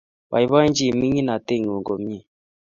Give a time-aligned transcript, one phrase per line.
[0.31, 2.19] Baibaichin miginatet ngung komnye.